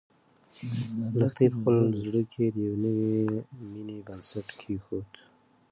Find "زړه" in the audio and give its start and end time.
2.03-2.21